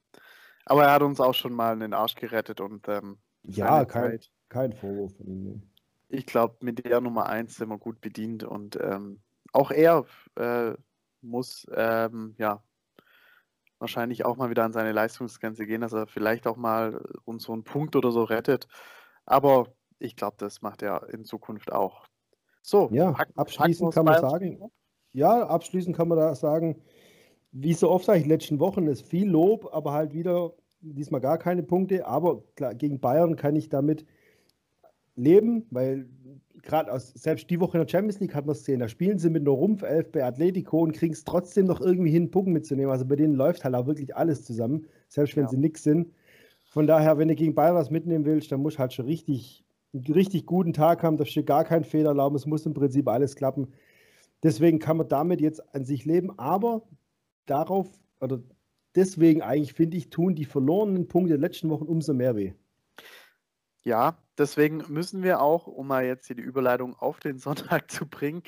aber 0.65 0.85
er 0.85 0.93
hat 0.93 1.03
uns 1.03 1.21
auch 1.21 1.35
schon 1.35 1.53
mal 1.53 1.73
in 1.73 1.81
den 1.81 1.95
Arsch 1.95 2.15
gerettet 2.15 2.61
und 2.61 2.89
ähm, 2.89 3.19
ja, 3.45 3.85
kein, 3.85 4.19
kein 4.49 4.73
Vorwurf 4.73 5.17
von 5.17 5.27
ihm. 5.27 5.63
Ich 6.09 6.27
glaube, 6.27 6.57
mit 6.61 6.85
der 6.85 7.01
Nummer 7.01 7.27
1 7.27 7.57
sind 7.57 7.69
wir 7.69 7.79
gut 7.79 8.01
bedient 8.01 8.45
und 8.45 8.79
ähm, 8.81 9.21
auch 9.53 9.71
er 9.71 10.05
äh, 10.37 10.75
muss 11.23 11.67
ähm, 11.75 12.35
ja 12.39 12.63
wahrscheinlich 13.79 14.25
auch 14.25 14.37
mal 14.37 14.51
wieder 14.51 14.65
an 14.65 14.73
seine 14.73 14.93
Leistungsgrenze 14.93 15.67
gehen, 15.67 15.81
dass 15.81 15.93
er 15.93 16.07
vielleicht 16.07 16.47
auch 16.47 16.57
mal 16.57 17.01
uns 17.25 17.45
so 17.45 17.53
einen 17.53 17.65
Punkt 17.65 17.97
oder 17.97 18.11
so 18.11 18.25
rettet. 18.25 18.67
Aber 19.25 19.73
ich 19.99 20.17
glaube, 20.17 20.37
das 20.39 20.63
macht 20.63 20.83
er 20.83 21.09
in 21.13 21.25
Zukunft 21.25 21.73
auch. 21.73 22.07
So, 22.63 22.89
ja, 22.93 23.15
abschließend 23.37 23.95
kann 23.95 24.05
man 24.05 24.21
sagen, 24.21 24.71
ja, 25.13 25.47
abschließend 25.47 25.97
kann 25.97 26.09
man 26.09 26.19
da 26.19 26.35
sagen, 26.35 26.83
wie 27.53 27.73
so 27.73 27.91
oft 27.91 28.05
sage 28.05 28.19
ich 28.19 28.25
in 28.25 28.29
den 28.29 28.39
letzten 28.39 28.61
Wochen, 28.61 28.87
ist 28.87 29.07
viel 29.07 29.29
Lob, 29.29 29.69
aber 29.73 29.93
halt 29.93 30.13
wieder 30.13 30.53
diesmal 30.81 31.21
gar 31.21 31.39
keine 31.39 31.63
Punkte. 31.63 32.07
Aber 32.07 32.43
klar, 32.57 32.75
gegen 32.75 33.01
Bayern 33.01 33.37
kann 33.37 33.57
ich 33.57 33.69
damit 33.69 34.05
leben, 35.17 35.67
weil 35.71 36.09
gerade 36.63 36.93
aus, 36.93 37.13
selbst 37.15 37.49
die 37.51 37.61
Woche 37.61 37.79
in 37.79 37.85
der 37.85 37.91
Champions 37.91 38.21
League 38.21 38.35
hat 38.35 38.47
man 38.47 38.53
es 38.53 38.61
gesehen, 38.61 38.81
da 38.81 38.89
spielen 38.89 39.19
sie 39.19 39.31
mit 39.31 39.43
einer 39.43 39.51
Rumpfelf 39.51 40.11
bei 40.13 40.25
Atletico 40.25 40.81
und 40.81 40.93
kriegen 40.93 41.13
es 41.13 41.25
trotzdem 41.25 41.67
noch 41.67 41.81
irgendwie 41.81 42.11
hin, 42.11 42.31
Pucken 42.31 42.53
mitzunehmen. 42.53 42.91
Also 42.91 43.05
bei 43.05 43.17
denen 43.17 43.35
läuft 43.35 43.65
halt 43.65 43.75
auch 43.75 43.87
wirklich 43.87 44.17
alles 44.17 44.45
zusammen, 44.45 44.87
selbst 45.09 45.37
wenn 45.37 45.45
ja. 45.45 45.51
sie 45.51 45.57
nix 45.57 45.83
sind. 45.83 46.13
Von 46.71 46.87
daher, 46.87 47.19
wenn 47.19 47.29
du 47.29 47.35
gegen 47.35 47.55
Bayern 47.55 47.75
was 47.75 47.91
mitnehmen 47.91 48.25
willst, 48.25 48.53
dann 48.53 48.61
musst 48.61 48.77
du 48.77 48.81
halt 48.81 48.93
schon 48.93 49.07
richtig, 49.07 49.65
einen 49.95 50.05
richtig 50.13 50.47
guten 50.47 50.73
Tag 50.73 51.03
haben, 51.03 51.17
da 51.17 51.25
steht 51.25 51.47
gar 51.47 51.65
kein 51.65 51.85
Fehler 51.85 52.11
erlauben, 52.11 52.37
es 52.37 52.47
muss 52.47 52.67
im 52.67 52.75
Prinzip 52.75 53.09
alles 53.09 53.37
klappen. 53.37 53.69
Deswegen 54.43 54.79
kann 54.79 54.99
man 54.99 55.09
damit 55.09 55.41
jetzt 55.41 55.75
an 55.75 55.85
sich 55.85 56.05
leben, 56.05 56.39
aber 56.39 56.83
darauf, 57.47 57.89
oder 58.21 58.41
deswegen 58.95 59.43
eigentlich, 59.43 59.73
finde 59.73 59.97
ich, 59.97 60.11
tun 60.11 60.35
die 60.35 60.45
verlorenen 60.45 61.09
Punkte 61.09 61.31
der 61.31 61.39
letzten 61.39 61.71
Wochen 61.71 61.87
umso 61.87 62.13
mehr 62.13 62.37
weh. 62.37 62.53
Ja, 63.89 64.19
deswegen 64.37 64.85
müssen 64.89 65.23
wir 65.23 65.41
auch, 65.41 65.67
um 65.67 65.87
mal 65.87 66.05
jetzt 66.05 66.27
hier 66.27 66.37
die 66.37 66.43
Überleitung 66.43 66.95
auf 66.97 67.21
den 67.21 67.39
Sonntag 67.39 67.91
zu 67.91 68.07
bringen, 68.07 68.43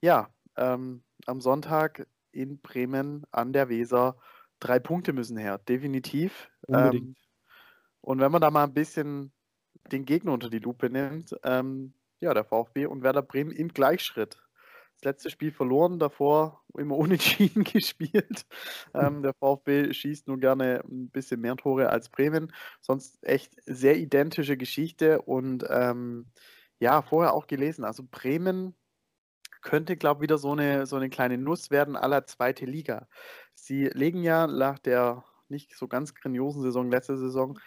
ja, 0.00 0.30
ähm, 0.56 1.02
am 1.26 1.42
Sonntag 1.42 2.06
in 2.32 2.58
Bremen 2.62 3.26
an 3.30 3.52
der 3.52 3.68
Weser 3.68 4.16
drei 4.60 4.78
Punkte 4.78 5.12
müssen 5.12 5.36
her, 5.36 5.58
definitiv. 5.58 6.48
Ähm, 6.70 7.16
und 8.00 8.18
wenn 8.18 8.32
man 8.32 8.40
da 8.40 8.50
mal 8.50 8.64
ein 8.64 8.72
bisschen 8.72 9.30
den 9.92 10.06
Gegner 10.06 10.32
unter 10.32 10.48
die 10.48 10.58
Lupe 10.58 10.88
nimmt, 10.88 11.36
ähm, 11.42 11.92
ja, 12.20 12.32
der 12.32 12.44
VfB 12.44 12.86
und 12.86 13.02
Werder 13.02 13.20
Bremen 13.20 13.50
im 13.50 13.68
Gleichschritt 13.68 14.42
das 14.98 15.04
letzte 15.04 15.30
Spiel 15.30 15.52
verloren, 15.52 15.98
davor 15.98 16.64
immer 16.76 16.96
unentschieden 16.96 17.64
gespielt. 17.64 18.46
Ähm, 18.94 19.22
der 19.22 19.32
VfB 19.34 19.92
schießt 19.92 20.26
nur 20.26 20.38
gerne 20.38 20.82
ein 20.88 21.10
bisschen 21.10 21.40
mehr 21.40 21.56
Tore 21.56 21.90
als 21.90 22.08
Bremen. 22.08 22.52
Sonst 22.80 23.18
echt 23.22 23.54
sehr 23.64 23.96
identische 23.96 24.56
Geschichte 24.56 25.22
und 25.22 25.64
ähm, 25.68 26.26
ja, 26.80 27.02
vorher 27.02 27.32
auch 27.34 27.46
gelesen. 27.46 27.84
Also 27.84 28.02
Bremen 28.10 28.74
könnte, 29.60 29.96
glaube 29.96 30.18
ich, 30.18 30.22
wieder 30.22 30.38
so 30.38 30.52
eine, 30.52 30.86
so 30.86 30.96
eine 30.96 31.10
kleine 31.10 31.38
Nuss 31.38 31.70
werden 31.70 31.96
aller 31.96 32.26
zweite 32.26 32.64
Liga. 32.64 33.08
Sie 33.54 33.86
legen 33.86 34.22
ja 34.22 34.46
nach 34.46 34.78
der 34.78 35.24
nicht 35.48 35.76
so 35.76 35.88
ganz 35.88 36.14
grandiosen 36.14 36.62
Saison, 36.62 36.90
letzte 36.90 37.16
Saison, 37.16 37.58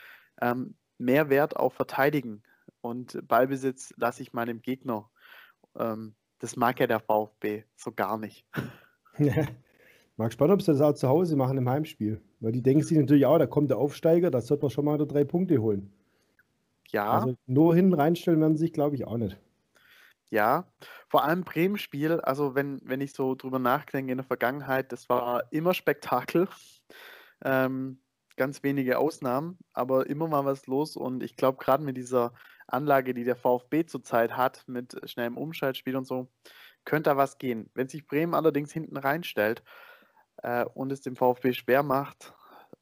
ähm, 0.42 0.76
mehr 0.98 1.30
Wert 1.30 1.56
auf 1.56 1.74
Verteidigen 1.74 2.44
und 2.82 3.26
Ballbesitz 3.28 3.94
lasse 3.98 4.22
ich 4.22 4.34
meinem 4.34 4.62
Gegner. 4.62 5.10
Ähm, 5.78 6.16
das 6.42 6.56
mag 6.56 6.80
ja 6.80 6.88
der 6.88 7.00
VfB 7.00 7.64
so 7.76 7.92
gar 7.92 8.18
nicht. 8.18 8.46
Mal 10.18 10.28
gespannt, 10.28 10.52
ob 10.52 10.62
sie 10.62 10.72
das 10.72 10.82
auch 10.82 10.94
zu 10.94 11.08
Hause 11.08 11.36
machen 11.36 11.58
im 11.58 11.70
Heimspiel. 11.70 12.20
Weil 12.40 12.52
die 12.52 12.62
denken 12.62 12.84
sich 12.84 12.98
natürlich 12.98 13.26
auch, 13.26 13.38
da 13.38 13.46
kommt 13.46 13.70
der 13.70 13.78
Aufsteiger, 13.78 14.32
da 14.32 14.42
sollte 14.42 14.64
man 14.64 14.72
schon 14.72 14.86
mal 14.86 14.98
drei 14.98 15.24
Punkte 15.24 15.60
holen. 15.60 15.94
Ja. 16.90 17.10
Also 17.12 17.36
nur 17.46 17.76
hinten 17.76 17.94
reinstellen 17.94 18.42
werden 18.42 18.58
sie 18.58 18.66
sich, 18.66 18.74
glaube 18.74 18.96
ich, 18.96 19.06
auch 19.06 19.18
nicht. 19.18 19.38
ja. 20.30 20.66
Vor 21.10 21.24
allem 21.24 21.44
Bremen-Spiel, 21.44 22.22
also 22.22 22.56
wenn, 22.56 22.82
wenn 22.84 23.02
ich 23.02 23.14
so 23.14 23.36
drüber 23.36 23.60
nachdenke 23.60 24.12
in 24.12 24.18
der 24.18 24.26
Vergangenheit, 24.26 24.92
das 24.92 25.10
war 25.10 25.44
immer 25.52 25.74
Spektakel. 25.74 26.48
Ähm, 27.44 28.00
ganz 28.38 28.64
wenige 28.64 28.98
Ausnahmen, 28.98 29.58
aber 29.74 30.08
immer 30.08 30.28
mal 30.28 30.46
was 30.46 30.66
los 30.68 30.96
und 30.96 31.22
ich 31.22 31.36
glaube, 31.36 31.58
gerade 31.58 31.84
mit 31.84 31.98
dieser 31.98 32.34
Anlage, 32.74 33.14
die 33.14 33.24
der 33.24 33.36
VfB 33.36 33.86
zurzeit 33.86 34.38
hat, 34.38 34.64
mit 34.68 34.98
schnellem 35.10 35.38
Umschaltspiel 35.38 35.96
und 35.96 36.06
so, 36.06 36.30
könnte 36.86 37.10
da 37.12 37.18
was 37.18 37.38
gehen. 37.38 37.70
Wenn 37.74 37.90
sich 37.90 38.08
Bremen 38.08 38.34
allerdings 38.34 38.72
hinten 38.72 38.98
reinstellt 38.98 39.64
äh, 40.38 40.66
und 40.66 40.92
es 40.92 41.02
dem 41.02 41.16
VfB 41.16 41.54
schwer 41.54 41.84
macht, 41.84 42.34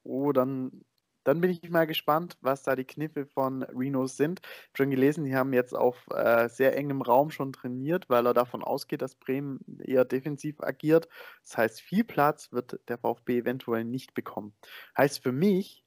oh, 0.04 0.32
dann 0.32 0.84
dann 1.30 1.42
bin 1.42 1.52
ich 1.52 1.70
mal 1.70 1.86
gespannt, 1.86 2.38
was 2.42 2.64
da 2.64 2.76
die 2.76 2.86
Kniffe 2.86 3.26
von 3.28 3.62
Reno 3.64 4.08
sind. 4.08 4.42
Ich 4.44 4.78
schon 4.78 4.90
gelesen, 4.90 5.26
die 5.26 5.36
haben 5.36 5.54
jetzt 5.54 5.76
auf 5.76 6.08
äh, 6.12 6.50
sehr 6.50 6.76
engem 6.76 7.04
Raum 7.04 7.30
schon 7.30 7.54
trainiert, 7.54 8.10
weil 8.10 8.26
er 8.26 8.34
davon 8.34 8.64
ausgeht, 8.64 9.02
dass 9.02 9.14
Bremen 9.14 9.60
eher 9.84 10.06
defensiv 10.06 10.62
agiert. 10.62 11.08
Das 11.44 11.58
heißt, 11.58 11.82
viel 11.82 12.04
Platz 12.04 12.52
wird 12.52 12.80
der 12.88 12.98
VfB 12.98 13.40
eventuell 13.40 13.84
nicht 13.84 14.16
bekommen. 14.16 14.56
Heißt 14.98 15.22
für 15.22 15.32
mich, 15.32 15.86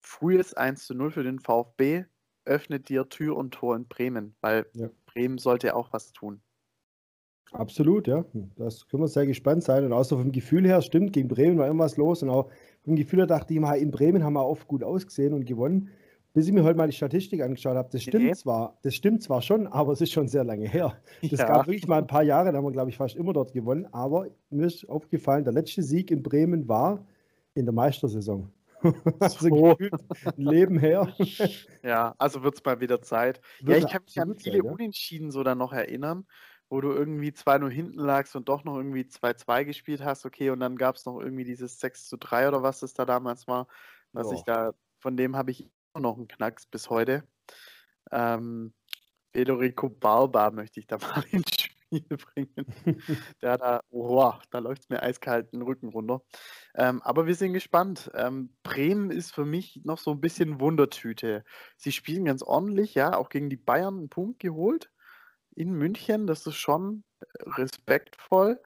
frühes 0.00 0.54
1 0.54 0.86
zu 0.86 0.94
0 0.94 1.10
für 1.10 1.24
den 1.24 1.40
VfB 1.40 2.04
öffnet 2.44 2.88
dir 2.88 3.08
Tür 3.08 3.36
und 3.36 3.52
Tor 3.52 3.76
in 3.76 3.86
Bremen, 3.86 4.34
weil 4.40 4.66
ja. 4.74 4.88
Bremen 5.06 5.38
sollte 5.38 5.74
auch 5.74 5.92
was 5.92 6.12
tun. 6.12 6.40
Absolut, 7.52 8.08
ja. 8.08 8.24
Das 8.56 8.88
können 8.88 9.02
wir 9.02 9.08
sehr 9.08 9.26
gespannt 9.26 9.62
sein. 9.62 9.84
Und 9.84 9.92
auch 9.92 10.04
so 10.04 10.16
vom 10.16 10.32
Gefühl 10.32 10.66
her, 10.66 10.82
stimmt, 10.82 11.12
gegen 11.12 11.28
Bremen 11.28 11.56
war 11.56 11.66
irgendwas 11.66 11.96
los. 11.96 12.22
Und 12.22 12.30
auch 12.30 12.50
vom 12.82 12.96
Gefühl 12.96 13.20
her 13.20 13.26
dachte 13.26 13.52
ich 13.52 13.58
immer, 13.58 13.76
in 13.76 13.92
Bremen 13.92 14.24
haben 14.24 14.32
wir 14.32 14.44
oft 14.44 14.66
gut 14.66 14.82
ausgesehen 14.82 15.32
und 15.32 15.46
gewonnen. 15.46 15.90
Bis 16.32 16.48
ich 16.48 16.52
mir 16.52 16.64
heute 16.64 16.76
mal 16.76 16.88
die 16.88 16.96
Statistik 16.96 17.40
angeschaut 17.42 17.76
habe, 17.76 17.88
das 17.92 18.02
stimmt 18.02 18.24
nee. 18.24 18.32
zwar, 18.32 18.76
das 18.82 18.96
stimmt 18.96 19.22
zwar 19.22 19.40
schon, 19.40 19.66
aber 19.68 19.92
es 19.92 20.00
ist 20.00 20.10
schon 20.10 20.26
sehr 20.26 20.42
lange 20.42 20.66
her. 20.68 20.96
Das 21.22 21.38
ja. 21.38 21.46
gab 21.46 21.68
wirklich 21.68 21.86
mal 21.86 21.98
ein 21.98 22.08
paar 22.08 22.24
Jahre, 22.24 22.50
da 22.50 22.58
haben 22.58 22.64
wir, 22.64 22.72
glaube 22.72 22.90
ich, 22.90 22.96
fast 22.96 23.14
immer 23.14 23.32
dort 23.32 23.52
gewonnen. 23.52 23.86
Aber 23.92 24.26
mir 24.50 24.66
ist 24.66 24.88
aufgefallen, 24.88 25.44
der 25.44 25.52
letzte 25.52 25.84
Sieg 25.84 26.10
in 26.10 26.24
Bremen 26.24 26.66
war 26.66 27.06
in 27.54 27.66
der 27.66 27.72
Meistersaison. 27.72 28.50
also 29.20 29.48
so. 29.48 29.76
ein 30.24 30.34
Leben 30.36 30.78
her. 30.78 31.14
ja, 31.82 32.14
also 32.18 32.42
wird 32.42 32.54
es 32.54 32.64
mal 32.64 32.80
wieder 32.80 33.02
Zeit. 33.02 33.40
Wird 33.60 33.80
ja, 33.80 33.86
ich 33.86 33.92
kann 33.92 34.02
mich 34.04 34.20
an 34.20 34.36
viele 34.38 34.58
Zeit, 34.58 34.64
ja? 34.64 34.70
Unentschieden 34.70 35.30
so 35.30 35.42
dann 35.42 35.58
noch 35.58 35.72
erinnern 35.72 36.26
wo 36.70 36.80
du 36.80 36.92
irgendwie 36.92 37.30
2-0 37.30 37.70
hinten 37.70 38.00
lagst 38.00 38.34
und 38.34 38.48
doch 38.48 38.64
noch 38.64 38.76
irgendwie 38.76 39.02
2-2 39.02 39.64
gespielt 39.64 40.02
hast, 40.02 40.24
okay, 40.24 40.50
und 40.50 40.60
dann 40.60 40.76
gab 40.76 40.96
es 40.96 41.04
noch 41.04 41.20
irgendwie 41.20 41.44
dieses 41.44 41.78
6 41.78 42.08
zu 42.08 42.16
3 42.16 42.48
oder 42.48 42.62
was 42.62 42.82
es 42.82 42.94
da 42.94 43.04
damals 43.04 43.46
war, 43.46 43.68
was 44.12 44.32
ich 44.32 44.42
da, 44.42 44.72
von 44.98 45.16
dem 45.16 45.36
habe 45.36 45.50
ich 45.50 45.60
immer 45.94 46.02
noch 46.02 46.16
einen 46.16 46.26
Knacks 46.26 46.66
bis 46.66 46.90
heute. 46.90 47.22
Ähm, 48.10 48.74
Federico 49.32 49.88
Barba 49.88 50.50
möchte 50.50 50.80
ich 50.80 50.86
da 50.86 50.98
mal 50.98 51.24
ins 51.30 51.53
Spiel 51.86 52.06
bringen. 52.34 52.54
Der 53.42 53.58
da, 53.58 53.80
oh, 53.90 54.32
da 54.50 54.58
läuft 54.58 54.90
mir 54.90 55.02
eiskalt 55.02 55.52
den 55.52 55.62
Rücken 55.62 55.88
runter. 55.88 56.22
Ähm, 56.74 57.02
aber 57.02 57.26
wir 57.26 57.34
sind 57.34 57.52
gespannt. 57.52 58.10
Ähm, 58.14 58.56
Bremen 58.62 59.10
ist 59.10 59.32
für 59.34 59.44
mich 59.44 59.80
noch 59.84 59.98
so 59.98 60.12
ein 60.12 60.20
bisschen 60.20 60.60
Wundertüte. 60.60 61.44
Sie 61.76 61.92
spielen 61.92 62.24
ganz 62.24 62.42
ordentlich, 62.42 62.94
ja, 62.94 63.16
auch 63.16 63.28
gegen 63.28 63.50
die 63.50 63.56
Bayern 63.56 63.98
einen 63.98 64.08
Punkt 64.08 64.40
geholt 64.40 64.90
in 65.56 65.72
München, 65.72 66.26
das 66.26 66.46
ist 66.46 66.56
schon 66.56 67.04
respektvoll, 67.56 68.60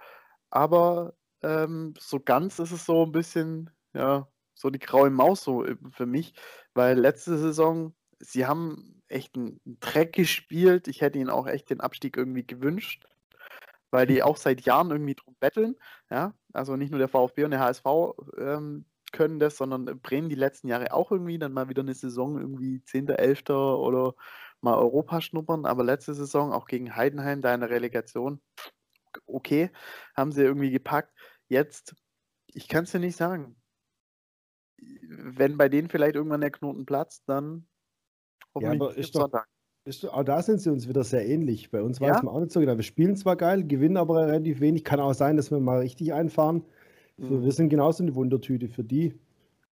aber 0.50 1.14
ähm, 1.42 1.94
so 1.98 2.20
ganz 2.20 2.58
ist 2.58 2.72
es 2.72 2.84
so 2.86 3.04
ein 3.04 3.12
bisschen, 3.12 3.70
ja, 3.94 4.28
so 4.54 4.70
die 4.70 4.78
graue 4.78 5.10
Maus 5.10 5.44
so 5.44 5.64
äh, 5.64 5.76
für 5.90 6.06
mich, 6.06 6.34
weil 6.74 6.98
letzte 6.98 7.38
Saison, 7.38 7.94
sie 8.20 8.46
haben 8.46 9.02
echt 9.08 9.36
einen 9.36 9.60
Dreck 9.80 10.12
gespielt. 10.12 10.88
Ich 10.88 11.00
hätte 11.00 11.18
ihnen 11.18 11.30
auch 11.30 11.46
echt 11.46 11.70
den 11.70 11.80
Abstieg 11.80 12.16
irgendwie 12.16 12.46
gewünscht, 12.46 13.06
weil 13.90 14.06
die 14.06 14.22
auch 14.22 14.36
seit 14.36 14.62
Jahren 14.62 14.90
irgendwie 14.90 15.14
drum 15.14 15.36
betteln. 15.40 15.76
Ja, 16.10 16.34
also 16.52 16.76
nicht 16.76 16.90
nur 16.90 16.98
der 16.98 17.08
VfB 17.08 17.44
und 17.44 17.52
der 17.52 17.60
HSV 17.60 17.84
ähm, 18.38 18.86
können 19.12 19.38
das, 19.38 19.56
sondern 19.56 20.00
Bremen 20.00 20.28
die 20.28 20.34
letzten 20.34 20.68
Jahre 20.68 20.92
auch 20.92 21.10
irgendwie, 21.10 21.38
dann 21.38 21.52
mal 21.52 21.68
wieder 21.68 21.82
eine 21.82 21.94
Saison 21.94 22.38
irgendwie 22.38 22.82
10., 22.84 23.08
11. 23.08 23.50
oder 23.50 24.14
mal 24.60 24.76
Europa 24.76 25.20
schnuppern, 25.20 25.66
aber 25.66 25.84
letzte 25.84 26.14
Saison 26.14 26.52
auch 26.52 26.66
gegen 26.66 26.96
Heidenheim, 26.96 27.40
da 27.42 27.54
in 27.54 27.60
der 27.60 27.70
Relegation, 27.70 28.40
okay, 29.26 29.70
haben 30.16 30.32
sie 30.32 30.42
irgendwie 30.42 30.70
gepackt. 30.70 31.14
Jetzt, 31.48 31.94
ich 32.48 32.68
kann 32.68 32.84
es 32.84 32.92
dir 32.92 32.98
nicht 32.98 33.16
sagen. 33.16 33.56
Wenn 34.76 35.56
bei 35.56 35.68
denen 35.68 35.88
vielleicht 35.88 36.16
irgendwann 36.16 36.40
der 36.40 36.50
Knoten 36.50 36.86
platzt, 36.86 37.24
dann 37.26 37.67
ja, 38.60 38.72
aber 38.72 38.96
ist 38.96 39.14
doch, 39.14 39.30
ist, 39.84 40.04
auch 40.04 40.22
da 40.22 40.42
sind 40.42 40.60
sie 40.60 40.70
uns 40.70 40.88
wieder 40.88 41.02
sehr 41.02 41.26
ähnlich. 41.26 41.70
Bei 41.70 41.82
uns 41.82 42.00
war 42.00 42.08
ja? 42.08 42.16
es 42.16 42.22
mal 42.22 42.30
auch 42.30 42.40
nicht 42.40 42.52
so 42.52 42.60
genau. 42.60 42.76
Wir 42.76 42.82
spielen 42.82 43.16
zwar 43.16 43.36
geil, 43.36 43.64
gewinnen 43.64 43.96
aber 43.96 44.26
relativ 44.26 44.60
wenig. 44.60 44.84
Kann 44.84 45.00
auch 45.00 45.14
sein, 45.14 45.36
dass 45.36 45.50
wir 45.50 45.60
mal 45.60 45.80
richtig 45.80 46.12
einfahren. 46.12 46.64
Mhm. 47.16 47.42
Wir 47.42 47.52
sind 47.52 47.70
genauso 47.70 48.02
eine 48.02 48.14
Wundertüte 48.14 48.68
für 48.68 48.84
die. 48.84 49.14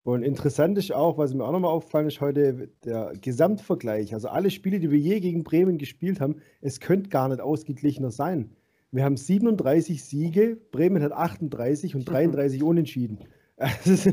Und 0.05 0.23
interessant 0.23 0.79
ist 0.79 0.93
auch, 0.93 1.19
was 1.19 1.35
mir 1.35 1.45
auch 1.45 1.53
nochmal 1.53 1.73
aufgefallen 1.73 2.07
ist 2.07 2.21
heute, 2.21 2.69
der 2.85 3.13
Gesamtvergleich. 3.21 4.15
Also 4.15 4.29
alle 4.29 4.51
Spiele, 4.51 4.79
die 4.79 4.91
wir 4.91 4.99
je 4.99 5.19
gegen 5.21 5.43
Bremen 5.43 5.79
gespielt 5.79 6.21
haben, 6.21 6.37
es 6.61 6.81
könnte 6.81 7.11
gar 7.11 7.29
nicht 7.29 7.41
ausgeglichener 7.41 8.13
sein. 8.13 8.55
Wir 8.93 9.05
haben 9.05 9.17
37 9.17 10.05
Siege, 10.05 10.57
Bremen 10.71 11.03
hat 11.03 11.13
38 11.13 11.97
und 11.97 12.05
33 12.05 12.63
Unentschieden. 12.63 13.19
Also, 13.59 14.13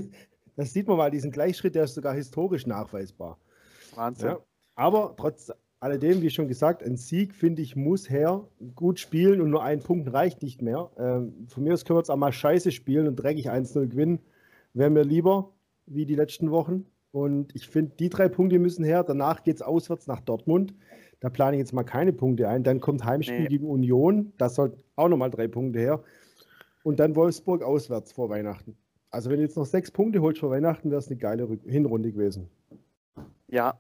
das 0.55 0.72
sieht 0.72 0.88
man 0.88 0.96
mal, 0.96 1.12
diesen 1.12 1.29
Gleichschritt, 1.29 1.75
der 1.75 1.84
ist 1.84 1.96
sogar 1.96 2.13
historisch 2.13 2.65
nachweisbar. 2.65 3.38
Wahnsinn. 3.93 4.29
Ja, 4.29 4.39
aber 4.75 5.15
trotz 5.18 5.51
alledem, 5.80 6.22
wie 6.22 6.30
schon 6.30 6.48
gesagt, 6.48 6.82
ein 6.82 6.96
Sieg, 6.96 7.36
finde 7.36 7.62
ich, 7.62 7.75
muss 7.75 8.10
her. 8.10 8.48
Gut 8.75 9.00
spielen 9.00 9.42
und 9.42 9.50
nur 9.50 9.63
ein 9.63 9.82
Punkt 9.82 10.12
reicht 10.13 10.42
nicht 10.42 10.62
mehr. 10.62 10.89
Ähm, 10.98 11.48
von 11.48 11.63
mir 11.63 11.74
aus 11.74 11.84
können 11.84 11.98
wir 11.98 12.01
jetzt 12.01 12.10
auch 12.10 12.15
mal 12.15 12.32
scheiße 12.32 12.72
spielen 12.72 13.08
und 13.08 13.18
dreckig 13.18 13.51
1-0 13.51 13.88
gewinnen. 13.88 14.20
Wäre 14.74 14.89
mir 14.89 15.03
lieber 15.03 15.51
wie 15.86 16.06
die 16.06 16.15
letzten 16.15 16.51
Wochen. 16.51 16.86
Und 17.12 17.53
ich 17.53 17.68
finde, 17.68 17.92
die 18.00 18.10
drei 18.10 18.30
Punkte 18.30 18.60
müssen 18.60 18.84
her. 18.84 19.03
Danach 19.03 19.44
geht 19.44 19.58
es 19.58 19.62
auswärts 19.62 20.08
nach 20.08 20.22
Dortmund. 20.22 20.74
Da 21.20 21.30
plane 21.30 21.58
ich 21.58 21.60
jetzt 21.60 21.74
mal 21.74 21.84
keine 21.84 22.13
Punkte 22.13 22.48
ein. 22.48 22.63
Dann 22.63 22.80
kommt 22.80 23.03
Heimspiel 23.03 23.42
nee. 23.42 23.48
gegen 23.48 23.68
Union. 23.68 24.34
Da 24.38 24.50
sollten 24.50 24.82
auch 24.96 25.10
nochmal 25.10 25.30
drei 25.30 25.48
Punkte 25.48 25.80
her. 25.80 26.01
Und 26.84 27.00
dann 27.00 27.15
Wolfsburg 27.15 27.62
auswärts 27.62 28.12
vor 28.13 28.30
Weihnachten. 28.30 28.77
Also, 29.12 29.30
wenn 29.30 29.38
du 29.38 29.44
jetzt 29.44 29.58
noch 29.58 29.65
sechs 29.65 29.92
Punkte 29.92 30.22
holst 30.22 30.39
vor 30.39 30.50
Weihnachten, 30.50 30.89
wäre 30.89 31.00
es 31.00 31.08
eine 31.08 31.18
geile 31.18 31.48
Hinrunde 31.65 32.12
gewesen. 32.12 32.50
Ja, 33.48 33.80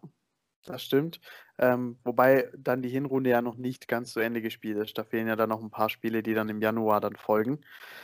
das 0.65 0.83
stimmt. 0.83 1.19
Ähm, 1.57 1.97
wobei 2.03 2.49
dann 2.57 2.81
die 2.81 2.89
Hinrunde 2.89 3.29
ja 3.29 3.41
noch 3.41 3.55
nicht 3.55 3.87
ganz 3.87 4.13
zu 4.13 4.19
Ende 4.19 4.41
gespielt 4.41 4.77
ist. 4.77 4.97
Da 4.97 5.03
fehlen 5.03 5.27
ja 5.27 5.35
dann 5.35 5.49
noch 5.49 5.61
ein 5.61 5.69
paar 5.69 5.89
Spiele, 5.89 6.23
die 6.23 6.33
dann 6.33 6.49
im 6.49 6.61
Januar 6.61 7.01
dann 7.01 7.15
folgen. 7.15 7.61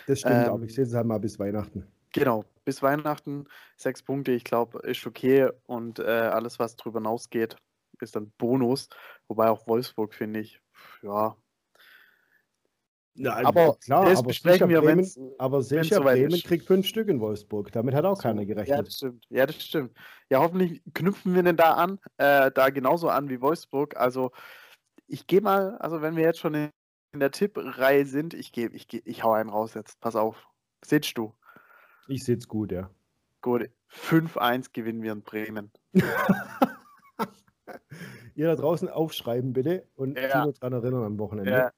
Das 0.07 0.19
stimmt, 0.19 0.45
ähm, 0.47 0.53
aber 0.53 0.63
ich 0.63 0.75
sehe 0.75 0.85
es 0.85 0.93
halt 0.93 1.07
mal 1.07 1.19
bis 1.19 1.39
Weihnachten. 1.39 1.87
Genau, 2.11 2.45
bis 2.65 2.81
Weihnachten 2.81 3.45
sechs 3.77 4.01
Punkte, 4.01 4.31
ich 4.31 4.43
glaube, 4.43 4.79
ist 4.79 5.05
okay. 5.05 5.49
Und 5.65 5.99
äh, 5.99 6.03
alles, 6.03 6.59
was 6.59 6.75
drüber 6.75 6.99
hinausgeht, 6.99 7.55
ist 8.01 8.15
dann 8.15 8.31
Bonus. 8.37 8.89
Wobei 9.27 9.49
auch 9.49 9.67
Wolfsburg, 9.67 10.13
finde 10.13 10.39
ich, 10.39 10.61
ja. 11.01 11.35
Ja 13.19 13.35
aber 13.45 13.75
klar, 13.75 14.05
das 14.05 14.19
aber 14.19 14.27
besprechen 14.27 14.69
wir, 14.69 14.81
Bremen, 14.81 15.07
aber 15.37 15.61
sicher, 15.61 16.01
Bremen 16.01 16.33
ist. 16.33 16.45
kriegt 16.45 16.65
fünf 16.65 16.87
Stück 16.87 17.07
in 17.07 17.19
Wolfsburg. 17.19 17.71
Damit 17.71 17.93
hat 17.93 18.05
auch 18.05 18.21
keiner 18.21 18.45
gerechnet. 18.45 18.77
Ja, 18.77 18.83
das 18.83 18.95
stimmt. 18.95 19.25
Ja, 19.29 19.45
das 19.45 19.63
stimmt. 19.63 19.97
Ja, 20.29 20.39
hoffentlich 20.39 20.81
knüpfen 20.93 21.35
wir 21.35 21.43
denn 21.43 21.57
da 21.57 21.73
an, 21.73 21.99
äh, 22.17 22.51
da 22.51 22.69
genauso 22.69 23.09
an 23.09 23.29
wie 23.29 23.41
Wolfsburg. 23.41 23.97
Also 23.97 24.31
ich 25.07 25.27
gehe 25.27 25.41
mal, 25.41 25.77
also 25.77 26.01
wenn 26.01 26.15
wir 26.15 26.23
jetzt 26.23 26.39
schon 26.39 26.53
in, 26.53 26.71
der 27.13 27.31
Tippreihe 27.31 28.05
sind, 28.05 28.33
ich 28.33 28.51
gehe, 28.51 28.69
ich, 28.69 28.87
geh, 28.87 29.01
ich 29.03 29.23
hau 29.23 29.33
einen 29.33 29.49
raus 29.49 29.73
jetzt. 29.73 29.99
Pass 29.99 30.15
auf. 30.15 30.47
Sitzt 30.85 31.17
du. 31.17 31.33
Ich 32.07 32.27
es 32.29 32.47
gut, 32.47 32.71
ja. 32.71 32.89
Gut, 33.41 33.69
5-1 33.91 34.67
gewinnen 34.73 35.01
wir 35.01 35.11
in 35.11 35.21
Bremen. 35.23 35.71
Ihr 38.35 38.47
da 38.47 38.55
draußen 38.55 38.87
aufschreiben 38.89 39.53
bitte 39.53 39.87
und 39.95 40.17
ja. 40.17 40.43
uns 40.43 40.59
daran 40.59 40.81
erinnern 40.81 41.03
am 41.03 41.19
Wochenende. 41.19 41.51
Ja, 41.51 41.71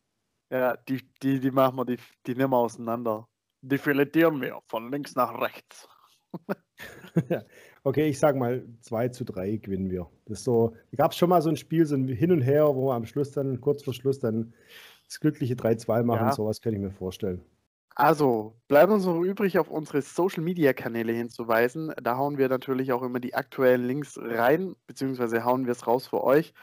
ja 0.51 0.77
die, 0.77 1.01
die, 1.24 1.39
die 1.39 1.51
machen 1.51 1.77
wir, 1.77 1.86
die, 1.86 1.98
die 2.27 2.36
nehmen 2.36 2.51
wir 2.51 2.58
auseinander. 2.58 3.27
Die 3.62 3.77
filetieren 3.77 4.41
wir 4.41 4.60
von 4.67 4.91
links 4.91 5.15
nach 5.15 5.39
rechts. 5.39 5.88
okay, 7.84 8.10
ich 8.10 8.20
sag 8.20 8.36
mal 8.36 8.65
2 8.81 9.10
zu 9.10 9.24
3 9.25 9.58
gewinnen 9.58 9.89
wir. 9.89 10.10
Das 10.25 10.43
so, 10.43 10.75
gab 10.96 11.12
es 11.12 11.17
schon 11.17 11.29
mal 11.29 11.41
so 11.41 11.50
ein 11.50 11.58
Spiel, 11.58 11.86
so 11.86 11.96
ein 11.96 12.08
Hin 12.08 12.31
und 12.31 12.41
Her, 12.41 12.75
wo 12.75 12.88
wir 12.89 12.96
am 12.96 13.05
Schluss 13.05 13.31
dann, 13.31 13.62
kurz 13.62 13.84
vor 13.84 13.93
Schluss, 13.93 14.20
dann 14.20 14.53
das 15.05 15.20
glückliche 15.20 15.55
3-2 15.55 16.03
machen. 16.03 16.27
Ja. 16.27 16.31
Sowas 16.31 16.62
kann 16.62 16.74
ich 16.74 16.79
mir 16.79 16.91
vorstellen. 16.91 17.43
Also, 17.96 18.55
bleibt 18.67 18.91
uns 18.91 19.05
noch 19.05 19.22
übrig, 19.22 19.60
auf 19.60 19.70
unsere 19.70 20.01
Social-Media-Kanäle 20.01 21.12
hinzuweisen. 21.12 21.93
Da 22.01 22.17
hauen 22.17 22.38
wir 22.38 22.48
natürlich 22.48 22.93
auch 22.93 23.03
immer 23.03 23.20
die 23.20 23.36
aktuellen 23.36 23.86
Links 23.86 24.17
rein, 24.17 24.75
beziehungsweise 24.88 25.43
hauen 25.43 25.65
wir 25.65 25.74
es 25.74 25.86
raus 25.86 26.08
für 26.08 26.24
euch. 26.24 26.53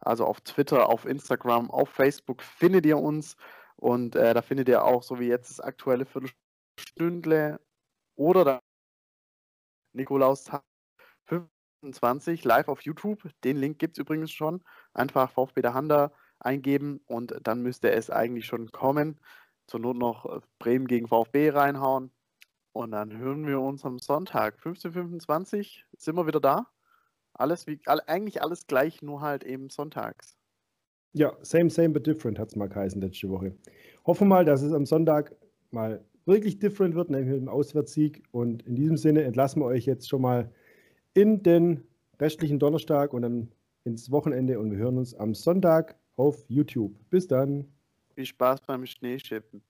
Also 0.00 0.24
auf 0.26 0.40
Twitter, 0.40 0.88
auf 0.88 1.04
Instagram, 1.04 1.70
auf 1.70 1.88
Facebook 1.90 2.42
findet 2.42 2.86
ihr 2.86 2.98
uns 2.98 3.36
und 3.76 4.16
äh, 4.16 4.34
da 4.34 4.42
findet 4.42 4.68
ihr 4.68 4.84
auch, 4.84 5.02
so 5.02 5.18
wie 5.18 5.28
jetzt, 5.28 5.50
das 5.50 5.60
aktuelle 5.60 6.06
Viertelstündle 6.06 7.60
oder 8.16 8.44
da 8.44 8.60
Nikolaus 9.92 10.50
25 11.82 12.44
live 12.44 12.68
auf 12.68 12.82
YouTube. 12.82 13.28
Den 13.44 13.56
Link 13.56 13.78
gibt 13.78 13.98
es 13.98 14.02
übrigens 14.02 14.32
schon. 14.32 14.62
Einfach 14.94 15.30
VfB 15.30 15.62
der 15.62 15.74
Handa 15.74 16.12
eingeben 16.40 17.00
und 17.06 17.34
dann 17.42 17.62
müsste 17.62 17.90
es 17.90 18.10
eigentlich 18.10 18.46
schon 18.46 18.70
kommen. 18.70 19.20
Zur 19.66 19.80
Not 19.80 19.96
noch 19.96 20.42
Bremen 20.58 20.86
gegen 20.86 21.08
VfB 21.08 21.50
reinhauen. 21.50 22.12
Und 22.72 22.92
dann 22.92 23.16
hören 23.16 23.46
wir 23.46 23.60
uns 23.60 23.84
am 23.84 23.98
Sonntag, 23.98 24.58
15.25 24.60 25.82
sind 25.96 26.16
wir 26.16 26.26
wieder 26.26 26.40
da. 26.40 26.70
Alles 27.38 27.66
wie, 27.66 27.80
eigentlich 27.86 28.42
alles 28.42 28.66
gleich, 28.66 29.00
nur 29.00 29.20
halt 29.20 29.44
eben 29.44 29.70
sonntags. 29.70 30.36
Ja, 31.12 31.36
same, 31.42 31.70
same, 31.70 31.90
but 31.90 32.06
different 32.06 32.38
hat 32.38 32.48
es 32.48 32.56
mal 32.56 32.68
geheißen 32.68 33.00
letzte 33.00 33.28
Woche. 33.28 33.56
Hoffen 34.04 34.28
mal, 34.28 34.44
dass 34.44 34.60
es 34.60 34.72
am 34.72 34.84
Sonntag 34.84 35.34
mal 35.70 36.04
wirklich 36.26 36.58
different 36.58 36.94
wird, 36.94 37.10
nämlich 37.10 37.30
mit 37.30 37.40
dem 37.40 37.48
Auswärtssieg. 37.48 38.22
Und 38.32 38.66
in 38.66 38.74
diesem 38.74 38.96
Sinne 38.96 39.22
entlassen 39.22 39.62
wir 39.62 39.66
euch 39.66 39.86
jetzt 39.86 40.08
schon 40.08 40.20
mal 40.20 40.52
in 41.14 41.42
den 41.42 41.84
restlichen 42.20 42.58
Donnerstag 42.58 43.14
und 43.14 43.22
dann 43.22 43.52
ins 43.84 44.10
Wochenende 44.10 44.58
und 44.58 44.70
wir 44.70 44.78
hören 44.78 44.98
uns 44.98 45.14
am 45.14 45.34
Sonntag 45.34 45.96
auf 46.16 46.44
YouTube. 46.48 46.94
Bis 47.08 47.26
dann. 47.28 47.66
Viel 48.14 48.26
Spaß 48.26 48.60
beim 48.62 48.84
Schneeschippen. 48.84 49.62